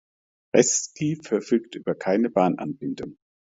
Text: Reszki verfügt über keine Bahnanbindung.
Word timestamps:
Reszki 0.55 1.15
verfügt 1.21 1.75
über 1.75 1.93
keine 1.93 2.31
Bahnanbindung. 2.31 3.17